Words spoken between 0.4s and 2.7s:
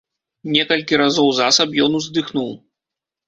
Некалькі разоў засаб ён уздыхнуў.